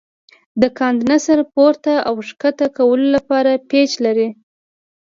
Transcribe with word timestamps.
د 0.61 0.63
کاندنسر 0.79 1.39
پورته 1.53 1.93
او 2.07 2.15
ښکته 2.27 2.67
کولو 2.77 3.07
لپاره 3.15 3.51
پیچ 3.69 3.91
لري. 4.05 4.27